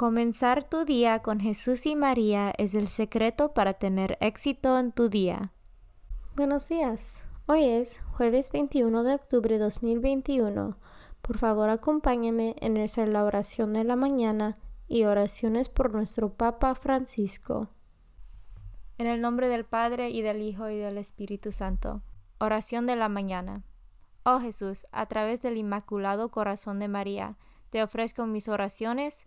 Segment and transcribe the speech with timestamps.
[0.00, 5.10] Comenzar tu día con Jesús y María es el secreto para tener éxito en tu
[5.10, 5.52] día.
[6.36, 7.26] Buenos días.
[7.44, 10.78] Hoy es jueves 21 de octubre de 2021.
[11.20, 14.56] Por favor, acompáñame en hacer la oración de la mañana
[14.88, 17.68] y oraciones por nuestro Papa Francisco.
[18.96, 22.00] En el nombre del Padre y del Hijo y del Espíritu Santo.
[22.38, 23.64] Oración de la mañana.
[24.22, 27.36] Oh Jesús, a través del Inmaculado Corazón de María,
[27.68, 29.26] te ofrezco mis oraciones,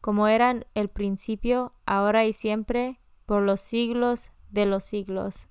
[0.00, 5.48] como eran el principio, ahora y siempre, por los siglos de los siglos.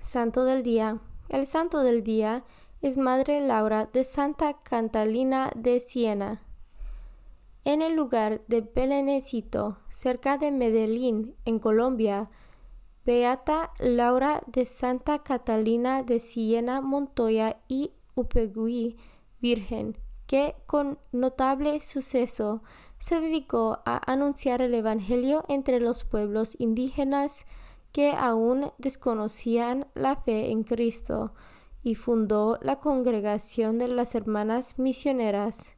[0.00, 1.00] Santo del Día.
[1.28, 2.44] El Santo del Día
[2.80, 6.42] es Madre Laura de Santa Catalina de Siena.
[7.64, 12.30] En el lugar de Belenecito, cerca de Medellín, en Colombia,
[13.04, 18.96] Beata Laura de Santa Catalina de Siena Montoya y Upegui,
[19.40, 22.62] Virgen, que con notable suceso
[23.00, 27.46] se dedicó a anunciar el Evangelio entre los pueblos indígenas
[27.92, 31.32] que aún desconocían la fe en Cristo
[31.82, 35.76] y fundó la congregación de las Hermanas Misioneras.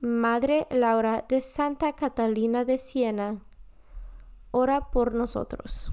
[0.00, 3.44] Madre Laura de Santa Catalina de Siena,
[4.50, 5.92] ora por nosotros.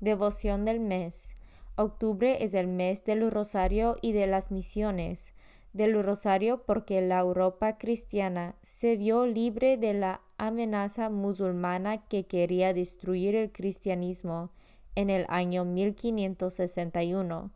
[0.00, 1.36] Devoción del mes.
[1.76, 5.32] Octubre es el mes del Rosario y de las misiones
[5.76, 12.72] del Rosario porque la Europa cristiana se vio libre de la amenaza musulmana que quería
[12.72, 14.50] destruir el cristianismo
[14.94, 17.50] en el año 1561,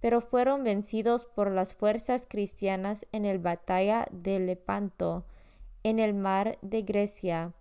[0.00, 5.26] pero fueron vencidos por las fuerzas cristianas en la batalla de Lepanto,
[5.82, 7.52] en el mar de Grecia.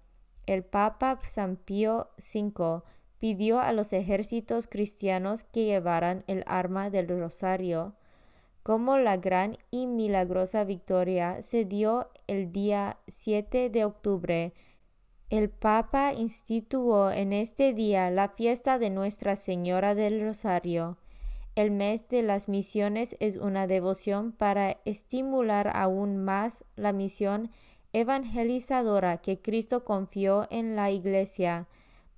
[0.46, 2.82] El Papa San Pío V
[3.20, 7.96] pidió a los ejércitos cristianos que llevaran el arma del rosario,
[8.68, 14.54] como la gran y milagrosa victoria se dio el día 7 de octubre.
[15.30, 20.98] El Papa instituyó en este día la fiesta de Nuestra Señora del Rosario.
[21.56, 27.52] El mes de las misiones es una devoción para estimular aún más la misión
[27.94, 31.70] evangelizadora que Cristo confió en la Iglesia.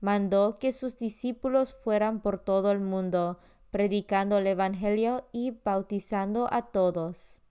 [0.01, 3.37] Mandó que sus discípulos fueran por todo el mundo,
[3.71, 7.41] predicando el Evangelio y bautizando a todos.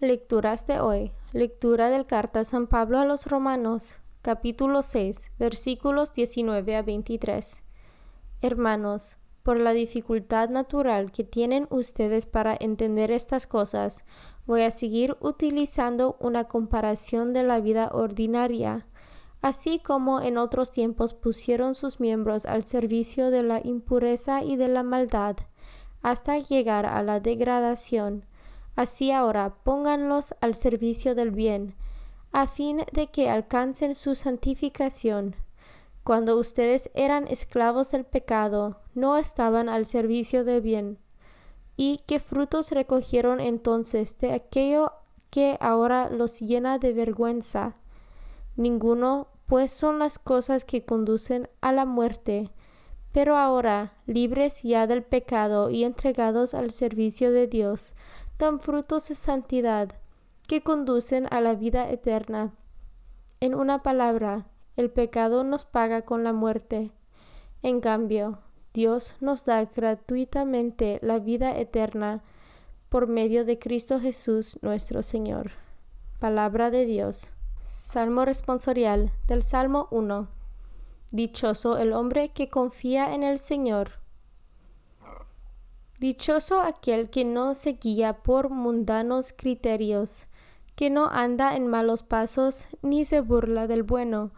[0.00, 1.12] Lecturas de hoy.
[1.32, 7.62] Lectura del carta San Pablo a los Romanos, capítulo 6, versículos 19 a 23.
[8.42, 14.04] Hermanos, por la dificultad natural que tienen ustedes para entender estas cosas,
[14.46, 18.86] voy a seguir utilizando una comparación de la vida ordinaria
[19.42, 24.68] así como en otros tiempos pusieron sus miembros al servicio de la impureza y de
[24.68, 25.36] la maldad,
[26.02, 28.24] hasta llegar a la degradación.
[28.76, 31.74] Así ahora pónganlos al servicio del bien,
[32.32, 35.36] a fin de que alcancen su santificación.
[36.04, 40.98] Cuando ustedes eran esclavos del pecado, no estaban al servicio del bien.
[41.76, 44.92] ¿Y qué frutos recogieron entonces de aquello
[45.30, 47.76] que ahora los llena de vergüenza?
[48.56, 52.52] Ninguno, pues son las cosas que conducen a la muerte.
[53.10, 57.94] Pero ahora, libres ya del pecado y entregados al servicio de Dios,
[58.38, 59.90] dan frutos de santidad
[60.46, 62.54] que conducen a la vida eterna.
[63.40, 66.92] En una palabra, el pecado nos paga con la muerte.
[67.62, 68.38] En cambio,
[68.72, 72.22] Dios nos da gratuitamente la vida eterna
[72.88, 75.50] por medio de Cristo Jesús nuestro Señor.
[76.20, 77.32] Palabra de Dios.
[77.70, 80.26] Salmo responsorial del Salmo 1.
[81.12, 83.92] Dichoso el hombre que confía en el Señor.
[86.00, 90.26] Dichoso aquel que no se guía por mundanos criterios,
[90.74, 94.32] que no anda en malos pasos ni se burla del bueno,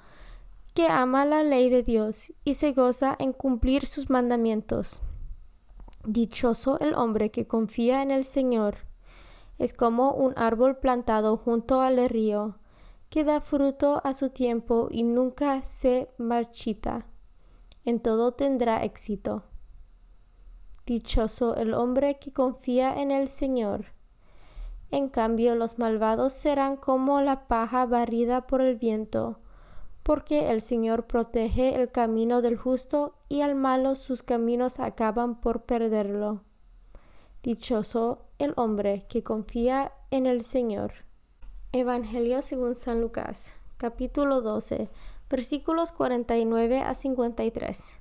[0.74, 5.00] que ama la ley de Dios y se goza en cumplir sus mandamientos.
[6.04, 8.76] Dichoso el hombre que confía en el Señor.
[9.58, 12.58] Es como un árbol plantado junto al río,
[13.12, 17.04] que da fruto a su tiempo y nunca se marchita.
[17.84, 19.42] En todo tendrá éxito.
[20.86, 23.92] Dichoso el hombre que confía en el Señor.
[24.90, 29.42] En cambio los malvados serán como la paja barrida por el viento
[30.02, 35.62] porque el Señor protege el camino del justo y al malo sus caminos acaban por
[35.62, 36.42] perderlo.
[37.42, 40.92] Dichoso el hombre que confía en el Señor.
[41.74, 44.90] Evangelio según San Lucas, capítulo 12,
[45.30, 47.96] versículos 49 a 53.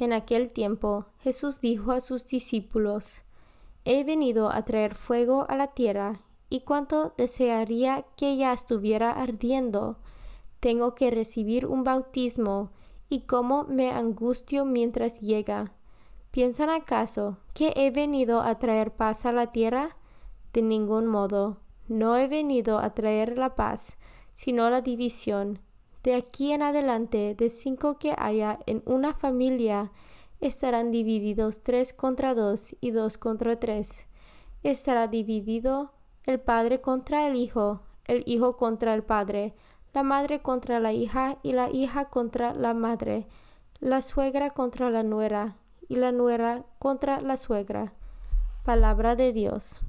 [0.00, 3.22] En aquel tiempo Jesús dijo a sus discípulos,
[3.84, 9.98] He venido a traer fuego a la tierra, y cuanto desearía que ya estuviera ardiendo,
[10.58, 12.72] tengo que recibir un bautismo
[13.08, 15.74] y cómo me angustio mientras llega.
[16.32, 19.96] ¿Piensan acaso que he venido a traer paz a la tierra?
[20.52, 21.58] De ningún modo.
[21.90, 23.98] No he venido a traer la paz,
[24.32, 25.58] sino la división.
[26.04, 29.90] De aquí en adelante, de cinco que haya en una familia,
[30.40, 34.06] estarán divididos tres contra dos y dos contra tres.
[34.62, 35.90] Estará dividido
[36.22, 39.56] el padre contra el hijo, el hijo contra el padre,
[39.92, 43.26] la madre contra la hija y la hija contra la madre,
[43.80, 45.56] la suegra contra la nuera
[45.88, 47.94] y la nuera contra la suegra.
[48.62, 49.82] Palabra de Dios.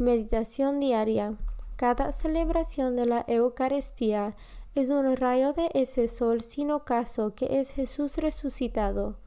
[0.00, 1.36] Meditación diaria.
[1.76, 4.34] Cada celebración de la Eucaristía
[4.74, 9.18] es un rayo de ese sol sin ocaso que es Jesús resucitado.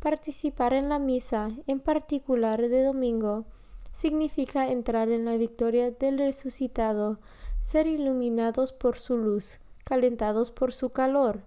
[0.00, 3.44] Participar en la misa, en particular de domingo,
[3.92, 7.18] significa entrar en la victoria del resucitado,
[7.60, 11.42] ser iluminados por su luz, calentados por su calor.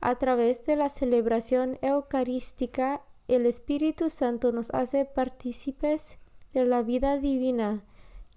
[0.00, 6.16] A través de la celebración eucarística, el Espíritu Santo nos hace partícipes
[6.54, 7.84] de la vida divina,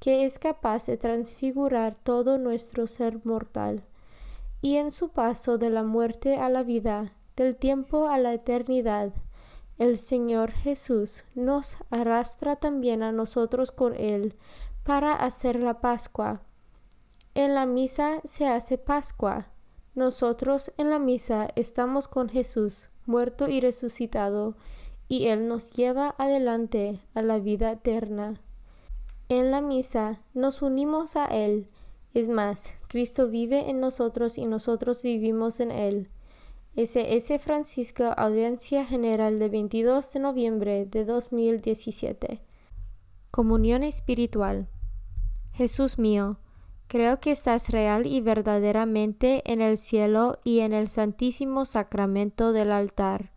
[0.05, 3.81] que es capaz de transfigurar todo nuestro ser mortal.
[4.61, 9.13] Y en su paso de la muerte a la vida, del tiempo a la eternidad,
[9.79, 14.35] el Señor Jesús nos arrastra también a nosotros con Él
[14.83, 16.43] para hacer la Pascua,
[17.33, 19.47] en la misa se hace Pascua.
[19.95, 24.55] Nosotros en la misa estamos con Jesús, muerto y resucitado,
[25.07, 28.39] y Él nos lleva adelante a la vida eterna.
[29.29, 31.67] En la misa nos unimos a Él.
[32.13, 36.09] Es más, Cristo vive en nosotros y nosotros vivimos en Él.
[36.75, 37.39] S.S.
[37.39, 42.41] Francisco, Audiencia General de 22 de noviembre de 2017.
[43.31, 44.67] Comunión Espiritual.
[45.53, 46.37] Jesús mío,
[46.87, 52.71] Creo que estás real y verdaderamente en el cielo y en el santísimo sacramento del
[52.71, 53.31] altar.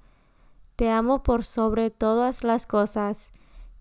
[0.76, 3.32] Te amo por sobre todas las cosas